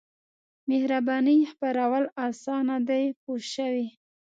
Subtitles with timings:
[0.69, 3.87] مهربانۍ خپرول اسان دي پوه شوې!.